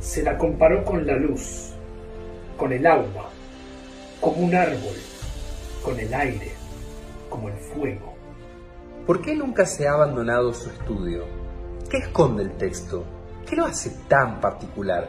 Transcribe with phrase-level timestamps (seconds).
[0.00, 1.72] se la comparó con la luz,
[2.56, 3.28] con el agua,
[4.20, 4.96] como un árbol,
[5.84, 6.52] con el aire,
[7.28, 8.14] como el fuego.
[9.06, 11.24] ¿Por qué nunca se ha abandonado su estudio?
[11.90, 13.04] ¿Qué esconde el texto?
[13.46, 15.08] ¿Qué lo hace tan particular?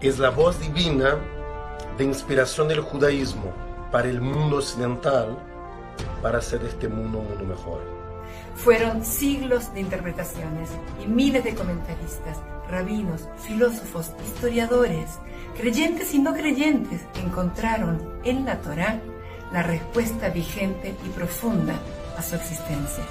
[0.00, 1.18] Es la voz divina
[1.98, 3.52] de inspiración del judaísmo
[3.92, 5.36] para el mundo occidental
[6.22, 7.99] para hacer este mundo un mundo mejor.
[8.54, 10.70] Fueron siglos de interpretaciones
[11.02, 12.38] y miles de comentaristas,
[12.68, 15.18] rabinos, filósofos, historiadores,
[15.56, 19.00] creyentes y no creyentes encontraron en la Torá
[19.52, 21.74] la respuesta vigente y profunda
[22.16, 23.04] a su existencia.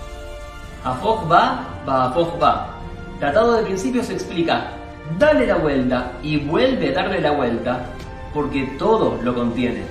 [0.83, 2.75] Afoj va, va va.
[3.19, 4.71] Tratado de principios explica,
[5.17, 7.85] dale la vuelta y vuelve a darle la vuelta,
[8.33, 9.83] porque todo lo contiene.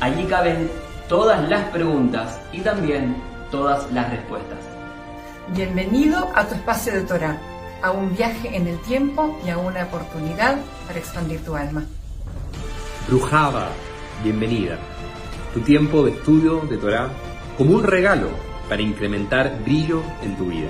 [0.00, 0.70] Allí caben
[1.08, 3.16] todas las preguntas y también
[3.50, 4.58] todas las respuestas.
[5.54, 7.38] Bienvenido a tu espacio de Torah,
[7.82, 11.84] a un viaje en el tiempo y a una oportunidad para expandir tu alma.
[13.08, 13.68] Brujaba,
[14.22, 14.78] bienvenida.
[15.54, 17.08] Tu tiempo de estudio de Torah
[17.56, 18.28] como un regalo
[18.68, 20.68] para incrementar brillo en tu vida.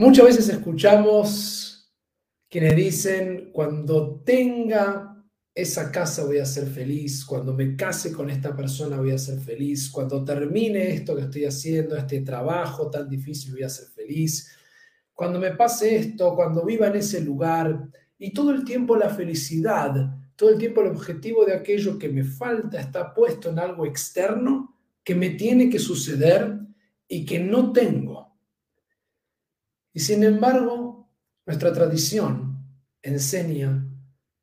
[0.00, 1.92] Muchas veces escuchamos
[2.48, 5.22] quienes dicen, cuando tenga
[5.54, 9.38] esa casa voy a ser feliz, cuando me case con esta persona voy a ser
[9.40, 14.50] feliz, cuando termine esto que estoy haciendo, este trabajo tan difícil voy a ser feliz,
[15.12, 17.86] cuando me pase esto, cuando viva en ese lugar,
[18.18, 22.24] y todo el tiempo la felicidad, todo el tiempo el objetivo de aquello que me
[22.24, 26.58] falta está puesto en algo externo que me tiene que suceder
[27.06, 28.09] y que no tengo.
[29.92, 31.10] Y sin embargo,
[31.46, 32.64] nuestra tradición
[33.02, 33.88] enseña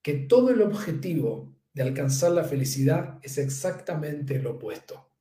[0.01, 5.11] que todo el objetivo de alcanzar la felicidad es exactamente lo opuesto.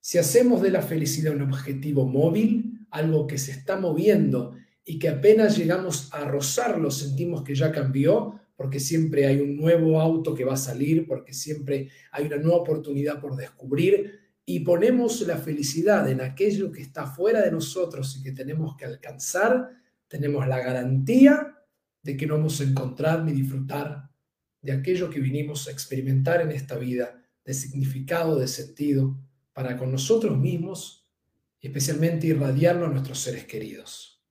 [0.00, 5.08] Si hacemos de la felicidad un objetivo móvil, algo que se está moviendo y que
[5.08, 10.44] apenas llegamos a rozarlo sentimos que ya cambió, porque siempre hay un nuevo auto que
[10.44, 16.08] va a salir, porque siempre hay una nueva oportunidad por descubrir, y ponemos la felicidad
[16.10, 19.70] en aquello que está fuera de nosotros y que tenemos que alcanzar,
[20.08, 21.58] tenemos la garantía
[22.02, 24.10] de que no vamos a encontrar ni disfrutar
[24.60, 29.18] de aquello que vinimos a experimentar en esta vida, de significado, de sentido,
[29.52, 31.06] para con nosotros mismos
[31.60, 34.22] y especialmente irradiarlo a nuestros seres queridos.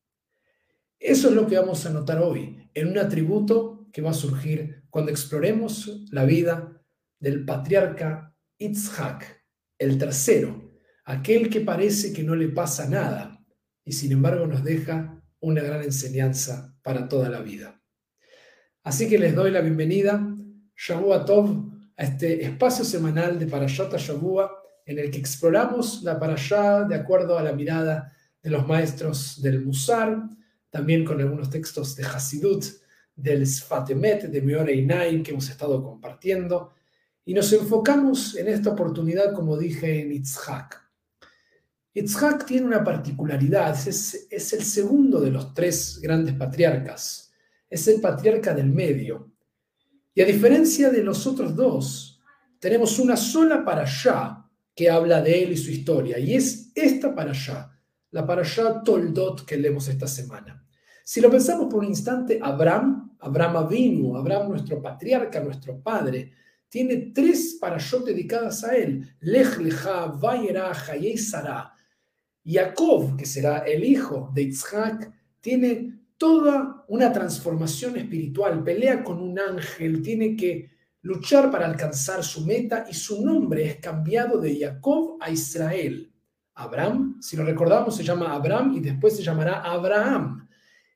[0.99, 4.83] Eso es lo que vamos a notar hoy en un atributo que va a surgir
[4.89, 6.81] cuando exploremos la vida
[7.19, 9.42] del patriarca Itzhak,
[9.83, 10.71] el tercero,
[11.05, 13.39] aquel que parece que no le pasa nada
[13.85, 17.81] y sin embargo nos deja una gran enseñanza para toda la vida.
[18.83, 20.25] Así que les doy la bienvenida,
[20.75, 24.51] Shavua Tov, a este espacio semanal de Parashat Shavua,
[24.85, 28.11] en el que exploramos la Parashá de acuerdo a la mirada
[28.41, 30.23] de los maestros del Musar,
[30.69, 32.65] también con algunos textos de Hasidut,
[33.15, 36.73] del Sfatemet, de Meore Inaim, que hemos estado compartiendo,
[37.25, 40.81] y nos enfocamos en esta oportunidad, como dije, en Itzhak.
[41.93, 47.31] Itzhak tiene una particularidad, es, el segundo de los tres grandes patriarcas,
[47.69, 49.31] es el patriarca del medio.
[50.13, 52.21] Y a diferencia de los otros dos,
[52.59, 54.45] tenemos una sola para allá
[54.75, 57.71] que habla de él y su historia, y es esta para allá,
[58.11, 60.65] la para allá Toldot que leemos esta semana.
[61.05, 66.31] Si lo pensamos por un instante, Abraham, Abraham Avinu, Abraham nuestro patriarca, nuestro padre,
[66.73, 69.07] tiene tres parashot dedicadas a él.
[69.19, 71.71] Lech Lecha, Vayera, Hayei Sarah.
[72.43, 79.37] Jacob, que será el hijo de Isaac, tiene toda una transformación espiritual, pelea con un
[79.37, 80.71] ángel, tiene que
[81.03, 86.11] luchar para alcanzar su meta y su nombre es cambiado de Jacob a Israel.
[86.55, 90.49] Abraham, si lo recordamos, se llama Abraham y después se llamará Abraham.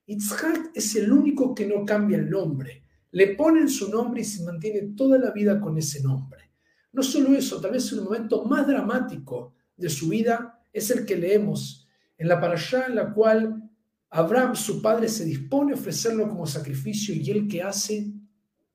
[0.07, 2.87] Isaac es el único que no cambia el nombre
[3.18, 6.52] le ponen su nombre y se mantiene toda la vida con ese nombre.
[6.94, 11.16] No solo eso, tal vez el momento más dramático de su vida es el que
[11.16, 13.72] leemos en la parashá en la cual
[14.12, 18.14] Abraham, su padre, se dispone a ofrecerlo como sacrificio y él que hace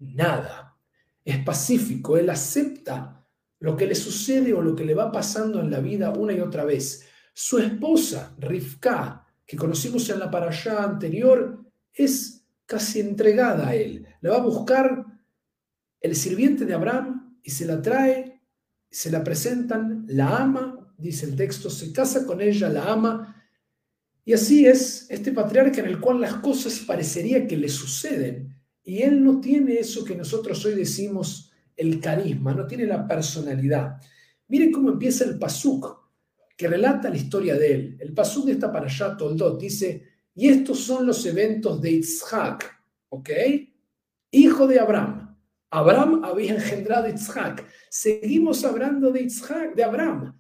[0.01, 0.77] nada.
[1.25, 3.25] Es pacífico, él acepta
[3.61, 6.41] lo que le sucede o lo que le va pasando en la vida una y
[6.41, 7.07] otra vez.
[7.33, 14.02] Su esposa, Rivka, que conocimos en la parashá anterior, es casi entregada a él.
[14.23, 15.05] La va a buscar
[16.01, 18.41] el sirviente de Abraham y se la trae,
[18.91, 23.37] se la presentan, la ama, dice el texto, se casa con ella, la ama,
[24.25, 29.03] Y así es este patriarca en el cual las cosas parecería que le suceden y
[29.03, 33.97] él no tiene eso que nosotros hoy decimos el carisma, no tiene la personalidad.
[34.49, 36.01] Miren cómo empieza el pasuk
[36.57, 37.97] que relata la historia de él.
[37.99, 40.05] El pasuk de esta para allá, Toldot, dice,
[40.35, 43.31] y estos son los eventos de Isaac, ¿ok?
[44.35, 45.37] Hijo de Abraham.
[45.71, 47.67] Abraham había engendrado a Isaac.
[47.91, 50.39] Seguimos hablando de Isaac, de Abraham.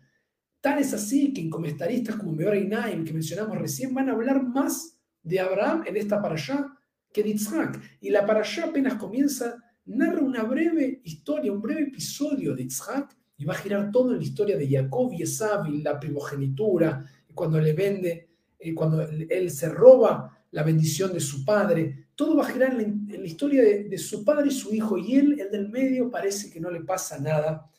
[0.62, 4.12] Tal es así que en comentaristas como Meora y Naim, que mencionamos recién, van a
[4.12, 6.72] hablar más de Abraham en esta para allá
[7.12, 7.78] que de Isaac.
[8.00, 13.14] Y la para allá apenas comienza, narra una breve historia, un breve episodio de Isaac
[13.36, 17.04] y va a girar todo en la historia de Jacob y Esav y la primogenitura,
[17.34, 22.01] cuando le vende, eh, cuando él se roba la bendición de su padre.
[22.14, 25.40] Todo va a girar en la, historia de, su padre y su hijo, y él,
[25.40, 27.70] el del medio, parece que no le pasa nada.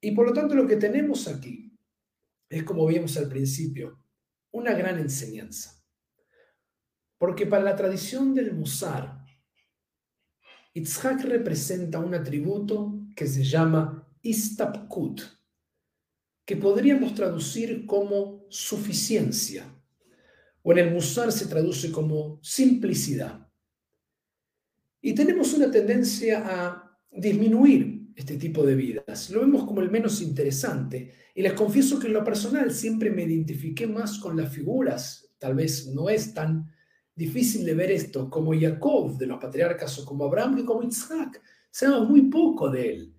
[0.00, 1.72] Y por lo tanto, lo que tenemos aquí
[2.48, 3.98] es, como vimos al principio,
[4.52, 5.82] una gran enseñanza.
[7.18, 9.20] Porque para la tradición del Musar,
[10.72, 15.20] Itzhak representa un atributo que se llama istapkut,
[16.44, 19.66] que podríamos traducir como suficiencia,
[20.62, 23.48] o en el Musar se traduce como simplicidad.
[25.00, 29.30] Y tenemos una tendencia a disminuir este tipo de vidas.
[29.30, 31.12] Lo vemos como el menos interesante.
[31.34, 35.30] Y les confieso que en lo personal siempre me identifiqué más con las figuras.
[35.38, 36.70] Tal vez no es tan
[37.14, 41.40] difícil de ver esto como Jacob de los patriarcas o como Abraham que como Isaac.
[41.70, 43.14] Sabemos muy poco de él.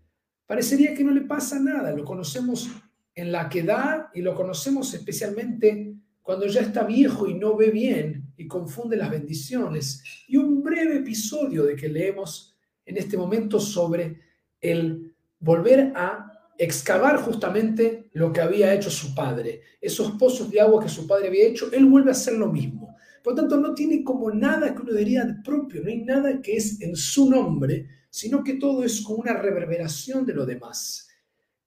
[0.45, 2.69] Parecería que no le pasa nada, lo conocemos
[3.15, 7.71] en la que da y lo conocemos especialmente cuando ya está viejo y no ve
[7.71, 10.03] bien y confunde las bendiciones.
[10.27, 14.19] Y un breve episodio de que leemos en este momento sobre
[14.59, 19.61] el volver a excavar justamente lo que había hecho su padre.
[19.81, 22.95] Esos pozos de agua que su padre había hecho, él vuelve a hacer lo mismo.
[23.23, 26.81] Por tanto, no tiene como nada que uno diría propio, no hay nada que es
[26.81, 31.07] en su nombre, sino que todo es como una reverberación de lo demás.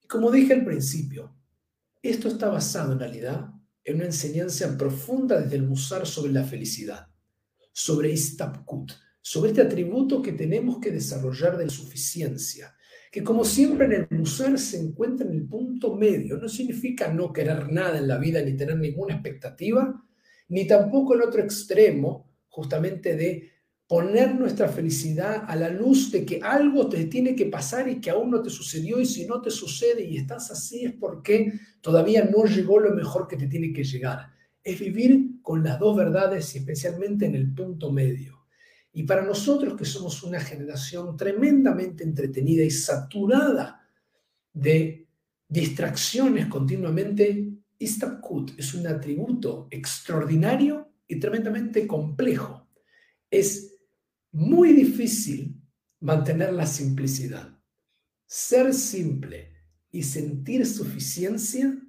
[0.02, 1.34] Y como dije al principio,
[2.02, 3.50] esto está basado en realidad
[3.84, 7.06] en una enseñanza profunda desde el Musar sobre la felicidad,
[7.72, 12.74] sobre Istapkut, sobre este atributo que tenemos que desarrollar de la suficiencia,
[13.10, 16.36] que como siempre en el Musar se encuentra en el punto medio.
[16.36, 20.04] No significa no querer nada en la vida ni tener ninguna expectativa,
[20.48, 23.53] ni tampoco el otro extremo, justamente de
[23.94, 28.10] poner nuestra felicidad a la luz de que algo te tiene que pasar y que
[28.10, 32.24] aún no te sucedió y si no te sucede y estás así es porque todavía
[32.24, 34.32] no llegó lo mejor que te tiene que llegar.
[34.64, 38.44] Es vivir con las dos verdades y especialmente en el punto medio.
[38.92, 43.80] Y para nosotros que somos una generación tremendamente entretenida y saturada
[44.52, 45.06] de
[45.46, 47.48] distracciones continuamente,
[47.78, 52.66] Istabkut es un atributo extraordinario y tremendamente complejo.
[53.30, 53.73] Es
[54.34, 55.62] muy difícil
[56.00, 57.56] mantener la simplicidad.
[58.26, 59.52] Ser simple
[59.92, 61.80] y sentir suficiencia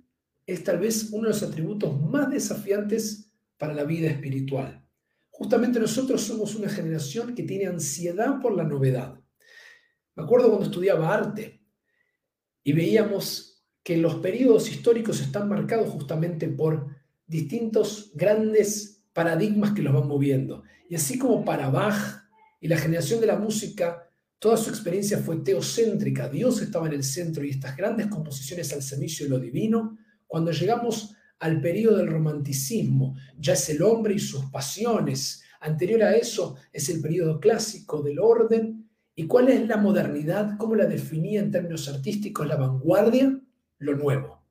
[0.46, 4.88] es tal vez uno de los atributos más desafiantes para la vida espiritual.
[5.32, 9.20] Justamente nosotros somos una generación que tiene ansiedad por la novedad.
[10.16, 11.66] Me acuerdo cuando estudiaba arte
[12.64, 16.96] y veíamos que los periodos históricos están marcados justamente por
[17.26, 20.64] distintos grandes paradigmas que los van moviendo.
[20.88, 22.25] Y así como para Bach
[22.66, 27.04] y la generación de la música, toda su experiencia fue teocéntrica, Dios estaba en el
[27.04, 32.08] centro y estas grandes composiciones al servicio de lo divino, cuando llegamos al periodo del
[32.08, 38.02] romanticismo, ya es el hombre y sus pasiones, anterior a eso es el periodo clásico
[38.02, 40.58] del orden, ¿y cuál es la modernidad?
[40.58, 43.40] ¿Cómo la definía en términos artísticos la vanguardia?
[43.78, 44.42] Lo nuevo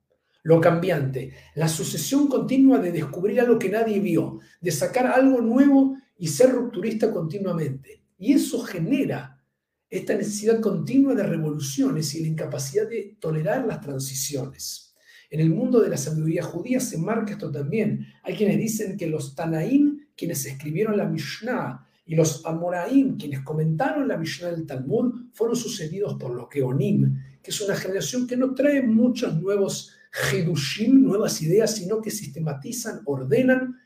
[0.43, 5.97] lo cambiante, la sucesión continua de descubrir algo que nadie vio, de sacar algo nuevo
[6.19, 8.04] y ser rupturista continuamente.
[8.17, 9.41] Y eso genera
[9.89, 14.95] esta necesidad continua de revoluciones y la incapacidad de tolerar las transiciones.
[15.29, 18.05] En el mundo de la sabiduría judía se marca esto también.
[18.23, 24.07] Hay quienes dicen que los Tanaim, quienes escribieron la Mishnah, y los Amoraim, quienes comentaron
[24.07, 28.53] la Mishnah del Talmud, fueron sucedidos por los Geonim, que es una generación que no
[28.53, 29.91] trae muchos nuevos
[30.31, 33.79] Hidushim, nuevas ideas, sino que sistematizan, ordenan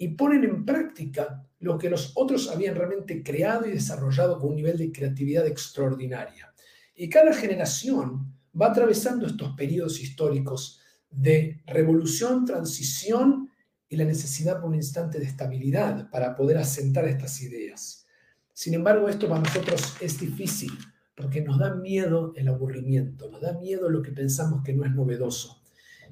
[0.00, 4.56] y ponen en práctica lo que los otros habían realmente creado y desarrollado con un
[4.56, 6.54] nivel de creatividad extraordinaria.
[6.94, 10.80] Y cada generación va atravesando estos periodos históricos
[11.10, 13.50] de revolución, transición
[13.90, 18.06] y la necesidad por un instante de estabilidad para poder asentar estas ideas.
[18.54, 20.72] Sin embargo, esto para nosotros es difícil
[21.14, 24.94] porque nos da miedo el aburrimiento, nos da miedo lo que pensamos que no es
[24.94, 25.62] novedoso.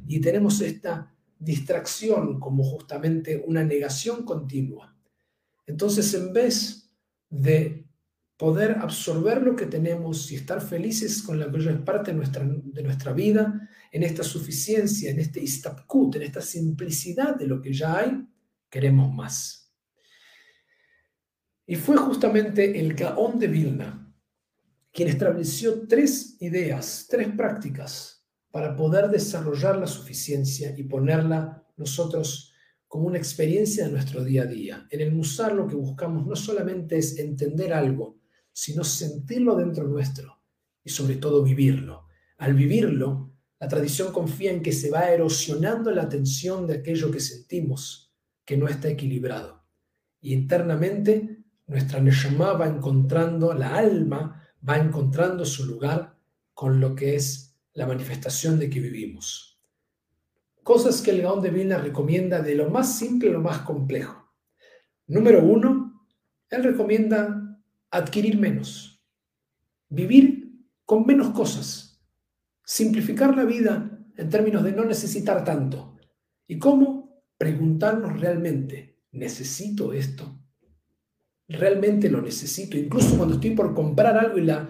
[0.07, 4.97] Y tenemos esta distracción como justamente una negación continua.
[5.67, 6.91] Entonces, en vez
[7.29, 7.87] de
[8.37, 12.45] poder absorber lo que tenemos y estar felices con lo que es parte de nuestra,
[12.45, 17.73] de nuestra vida, en esta suficiencia, en este istapkut, en esta simplicidad de lo que
[17.73, 18.27] ya hay,
[18.71, 19.73] queremos más.
[21.67, 24.05] Y fue justamente el Gaón de Vilna
[24.93, 28.18] quien estableció tres ideas, tres prácticas
[28.51, 32.53] para poder desarrollar la suficiencia y ponerla nosotros
[32.87, 34.87] como una experiencia de nuestro día a día.
[34.91, 38.19] En el Musar lo que buscamos no solamente es entender algo,
[38.53, 40.43] sino sentirlo dentro nuestro
[40.83, 42.07] y sobre todo vivirlo.
[42.39, 47.21] Al vivirlo, la tradición confía en que se va erosionando la atención de aquello que
[47.21, 48.15] sentimos
[48.45, 49.65] que no está equilibrado.
[50.21, 56.17] Y internamente nuestra Neshama va encontrando, la alma va encontrando su lugar
[56.55, 57.48] con lo que es
[57.79, 59.63] la manifestación de que vivimos.
[60.65, 64.35] Cosas que el Gaón de Vilna recomienda de lo más simple a lo más complejo.
[65.07, 66.05] Número uno,
[66.51, 67.57] él recomienda
[67.93, 69.01] adquirir menos,
[69.89, 70.51] vivir
[70.85, 72.03] con menos cosas,
[72.65, 75.97] simplificar la vida en términos de no necesitar tanto.
[76.49, 77.23] ¿Y cómo?
[77.39, 80.37] Preguntarnos realmente, ¿necesito esto?
[81.47, 82.77] ¿Realmente lo necesito?
[82.77, 84.69] Incluso cuando estoy por comprar algo y la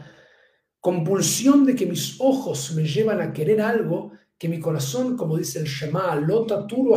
[0.80, 5.58] compulsión de que mis ojos me llevan a querer algo, que mi corazón, como dice
[5.58, 6.94] el Shema, Lota turu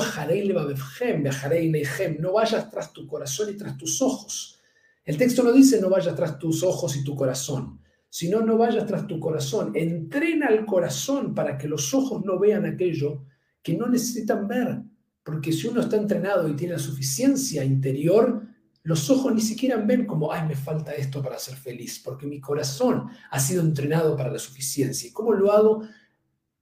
[2.20, 4.60] no vayas tras tu corazón y tras tus ojos.
[5.04, 8.86] El texto no dice no vayas tras tus ojos y tu corazón, sino no vayas
[8.86, 9.72] tras tu corazón.
[9.74, 13.24] Entrena el corazón para que los ojos no vean aquello
[13.64, 14.84] que no necesitan ver.
[15.24, 18.44] Porque si uno está entrenado y tiene la suficiencia interior,
[18.84, 22.40] los ojos ni siquiera ven como, ay, me falta esto para ser feliz, porque mi
[22.40, 25.08] corazón ha sido entrenado para la suficiencia.
[25.08, 25.84] ¿Y cómo lo hago?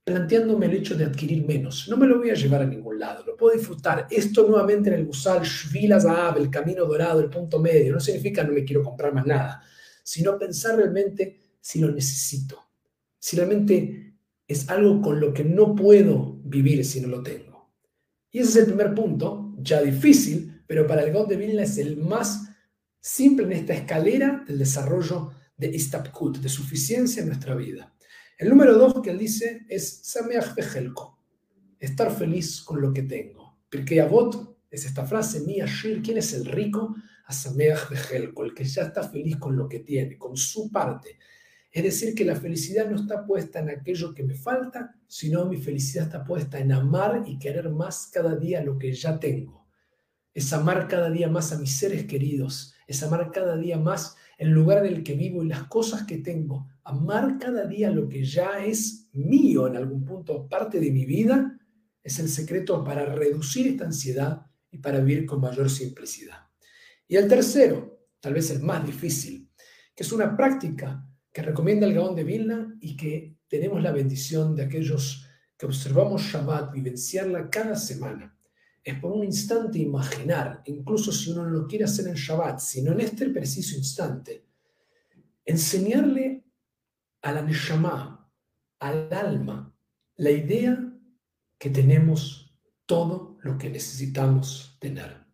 [0.04, 1.88] Planteándome el hecho de adquirir menos.
[1.88, 4.06] No me lo voy a llevar a ningún lado, lo puedo disfrutar.
[4.10, 8.52] Esto nuevamente en el Gusal, Shvila el camino dorado, el punto medio, no significa no
[8.52, 9.62] me quiero comprar más nada,
[10.02, 12.58] sino pensar realmente si lo necesito,
[13.18, 14.14] si realmente
[14.46, 17.70] es algo con lo que no puedo vivir si no lo tengo.
[18.30, 21.78] Y ese es el primer punto, ya difícil, pero para el God de Vilna es
[21.78, 22.48] el más
[23.00, 27.92] simple en esta escalera del desarrollo de Istapkut, de suficiencia en nuestra vida.
[28.38, 31.18] El número dos que él dice es Sameach Vejelko,
[31.80, 33.58] estar feliz con lo que tengo.
[33.68, 36.94] Porque Avot es esta frase, Mi Ashir, ¿quién es el rico?
[37.24, 41.18] A Sameach Vejelko, el que ya está feliz con lo que tiene, con su parte.
[41.72, 45.56] Es decir, que la felicidad no está puesta en aquello que me falta, sino mi
[45.56, 49.59] felicidad está puesta en amar y querer más cada día lo que ya tengo
[50.32, 54.50] es amar cada día más a mis seres queridos, es amar cada día más el
[54.50, 58.24] lugar en el que vivo y las cosas que tengo, amar cada día lo que
[58.24, 61.58] ya es mío en algún punto, parte de mi vida,
[62.02, 66.38] es el secreto para reducir esta ansiedad y para vivir con mayor simplicidad.
[67.06, 69.50] Y el tercero, tal vez el más difícil,
[69.94, 74.54] que es una práctica que recomienda el Gaón de Vilna y que tenemos la bendición
[74.54, 75.26] de aquellos
[75.58, 78.39] que observamos Shabbat, vivenciarla cada semana
[78.82, 82.92] es por un instante imaginar, incluso si uno no lo quiere hacer en Shabbat, sino
[82.92, 84.46] en este preciso instante,
[85.44, 86.44] enseñarle
[87.22, 88.32] a la Neshama,
[88.78, 89.74] al alma,
[90.16, 90.92] la idea
[91.58, 92.54] que tenemos
[92.86, 95.26] todo lo que necesitamos tener,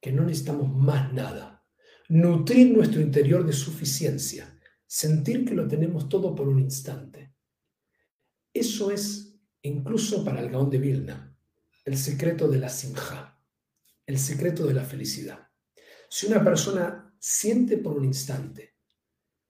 [0.00, 1.66] que no necesitamos más nada,
[2.08, 7.34] nutrir nuestro interior de suficiencia, sentir que lo tenemos todo por un instante.
[8.54, 11.37] Eso es incluso para el Gaón de Vilna
[11.88, 13.40] el secreto de la simja,
[14.04, 15.48] el secreto de la felicidad.
[16.10, 18.74] Si una persona siente por un instante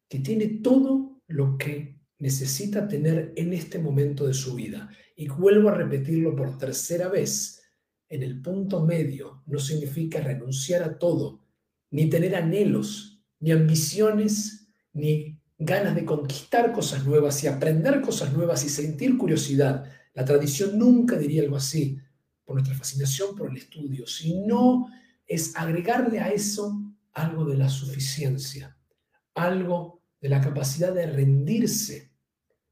[0.09, 5.69] que tiene todo lo que necesita tener en este momento de su vida, y vuelvo
[5.69, 7.61] a repetirlo por tercera vez,
[8.09, 11.45] en el punto medio no significa renunciar a todo,
[11.91, 18.65] ni tener anhelos, ni ambiciones, ni ganas de conquistar cosas nuevas y aprender cosas nuevas
[18.65, 19.91] y sentir curiosidad.
[20.15, 21.99] La tradición nunca diría algo así
[22.49, 24.87] por nuestra fascinación por el estudio, sino
[25.27, 28.75] es agregarle a eso algo de la suficiencia,
[29.35, 32.11] algo de la capacidad de rendirse,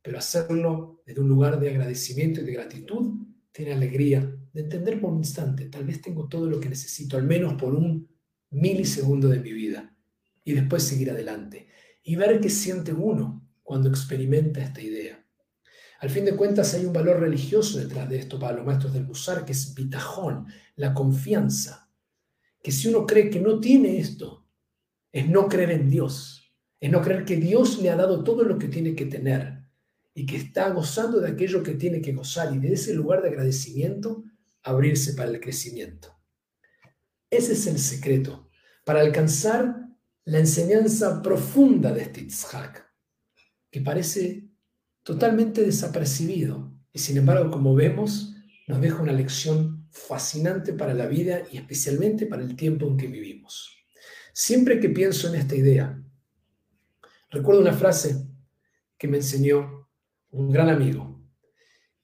[0.00, 3.18] pero hacerlo desde un lugar de agradecimiento y de gratitud,
[3.52, 4.20] tiene alegría,
[4.54, 7.74] de entender por un instante, tal vez tengo todo lo que necesito, al menos por
[7.74, 8.08] un
[8.52, 9.94] milisegundo de mi vida,
[10.42, 11.68] y después seguir adelante,
[12.02, 15.22] y ver qué siente uno cuando experimenta esta idea.
[16.00, 19.06] Al fin de cuentas hay un valor religioso detrás de esto para los maestros del
[19.06, 21.90] Musar, que es bitajón, la confianza.
[22.62, 24.46] Que si uno cree que no tiene esto,
[25.10, 28.58] es no creer en Dios, es no creer que Dios le ha dado todo lo
[28.58, 29.64] que tiene que tener
[30.12, 32.54] y que está gozando de aquello que tiene que gozar.
[32.54, 34.24] Y de ese lugar de agradecimiento
[34.62, 36.14] abrirse para el crecimiento.
[37.30, 38.50] Ese es el secreto
[38.84, 39.86] para alcanzar
[40.24, 42.26] la enseñanza profunda de este
[43.70, 44.45] que parece
[45.06, 48.34] totalmente desapercibido y sin embargo, como vemos,
[48.66, 53.06] nos deja una lección fascinante para la vida y especialmente para el tiempo en que
[53.06, 53.70] vivimos.
[54.32, 56.02] Siempre que pienso en esta idea,
[57.30, 58.26] recuerdo una frase
[58.98, 59.88] que me enseñó
[60.32, 61.22] un gran amigo.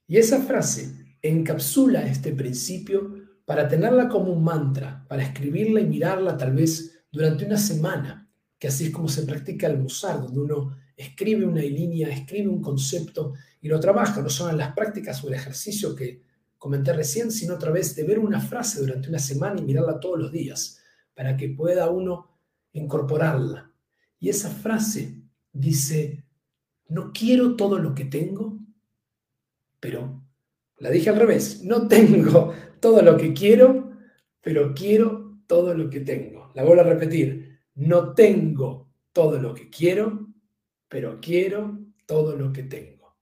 [0.07, 6.37] Y esa frase encapsula este principio para tenerla como un mantra, para escribirla y mirarla
[6.37, 10.82] tal vez durante una semana, que así es como se practica el musar, donde uno
[10.95, 15.35] escribe una línea, escribe un concepto y lo trabaja, no son las prácticas o el
[15.35, 16.21] ejercicio que
[16.57, 20.19] comenté recién, sino a través de ver una frase durante una semana y mirarla todos
[20.19, 20.79] los días,
[21.13, 22.29] para que pueda uno
[22.73, 23.71] incorporarla.
[24.19, 25.21] Y esa frase
[25.51, 26.23] dice,
[26.87, 28.59] no quiero todo lo que tengo,
[29.79, 30.23] pero
[30.77, 33.91] la dije al revés, no tengo todo lo que quiero,
[34.41, 36.51] pero quiero todo lo que tengo.
[36.53, 40.32] La vuelvo a repetir, no tengo todo lo que quiero,
[40.93, 43.17] pero quiero todo lo que tengo.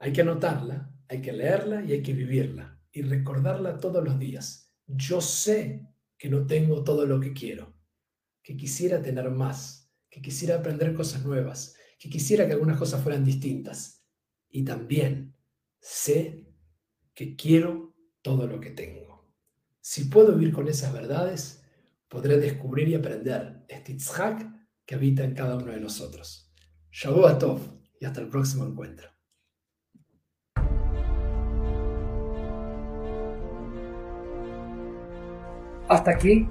[0.00, 4.74] Hay que anotarla, hay que leerla y hay que vivirla y recordarla todos los días.
[4.88, 5.86] Yo sé
[6.18, 7.72] que no tengo todo lo que quiero,
[8.42, 13.24] que quisiera tener más, que quisiera aprender cosas nuevas, que quisiera que algunas cosas fueran
[13.24, 14.04] distintas.
[14.50, 15.36] Y también
[15.78, 16.48] sé
[17.14, 19.32] que quiero todo lo que tengo.
[19.80, 21.62] Si puedo vivir con esas verdades,
[22.08, 24.52] podré descubrir y aprender este Itzhak
[24.84, 26.51] que habita en cada uno de nosotros.
[26.94, 27.58] Shavuot Tov
[27.98, 29.08] y hasta el próximo encuentro.
[35.88, 36.46] Hasta aquí,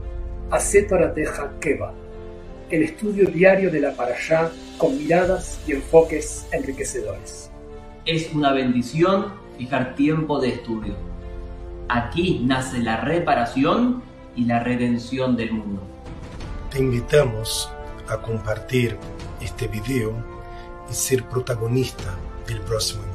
[1.13, 1.93] Teja Keva,
[2.71, 7.51] el estudio diario de la Parashá con miradas y enfoques enriquecedores.
[8.05, 10.95] Es una bendición fijar tiempo de estudio.
[11.87, 14.01] Aquí nace la reparación
[14.35, 15.83] y la redención del mundo.
[16.71, 17.71] Te invitamos
[18.09, 18.97] a compartir
[19.39, 20.30] este video
[20.93, 23.10] ser protagonista del próximo.